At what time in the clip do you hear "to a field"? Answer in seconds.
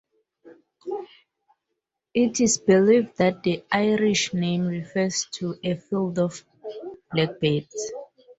5.33-6.17